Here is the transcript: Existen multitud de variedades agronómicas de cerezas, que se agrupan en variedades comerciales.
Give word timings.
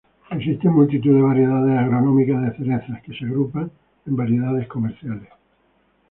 Existen 0.35 0.71
multitud 0.73 1.13
de 1.13 1.21
variedades 1.21 1.77
agronómicas 1.77 2.41
de 2.41 2.53
cerezas, 2.57 3.01
que 3.03 3.13
se 3.13 3.25
agrupan 3.25 3.71
en 4.07 4.15
variedades 4.15 4.67
comerciales. 4.67 5.29